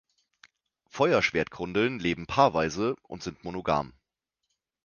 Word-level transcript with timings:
Feuer-Schwertgrundeln 0.87 1.99
leben 1.99 2.25
paarweise 2.25 2.95
und 3.03 3.21
sind 3.21 3.43
monogam. 3.43 3.93